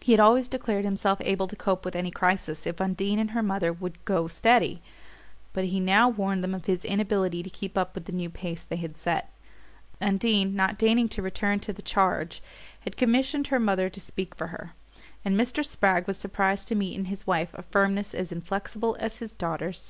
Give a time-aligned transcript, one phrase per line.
[0.00, 3.42] He had always declared himself able to cope with any crisis if Undine and her
[3.42, 4.80] mother would "go steady";
[5.52, 8.62] but he now warned them of his inability to keep up with the new pace
[8.62, 9.30] they had set.
[10.00, 12.42] Undine, not deigning to return to the charge,
[12.80, 14.72] had commissioned her mother to speak for her;
[15.22, 15.62] and Mr.
[15.62, 19.84] Spragg was surprised to meet in his wife a firmness as inflexible as his daughter's.